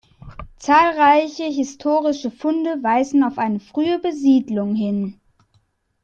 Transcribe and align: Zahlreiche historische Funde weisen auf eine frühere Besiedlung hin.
Zahlreiche 0.57 1.43
historische 1.43 2.31
Funde 2.31 2.81
weisen 2.81 3.23
auf 3.23 3.37
eine 3.37 3.59
frühere 3.59 3.99
Besiedlung 3.99 4.73
hin. 4.73 5.21